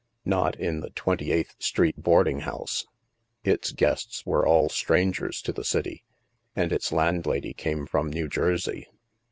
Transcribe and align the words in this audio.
Not 0.25 0.55
in 0.59 0.79
the 0.79 0.89
Twenty 0.89 1.31
eighth 1.31 1.57
Street 1.59 2.01
boarding 2.01 2.39
house; 2.39 2.87
its 3.43 3.71
guests 3.71 4.25
were 4.25 4.47
all 4.47 4.67
strangers 4.67 5.43
to 5.43 5.53
the 5.53 5.63
city, 5.63 6.03
and 6.55 6.71
its 6.71 6.91
landlady 6.91 7.53
came 7.53 7.85
from 7.85 8.09
New 8.09 8.27
Jersey. 8.27 8.87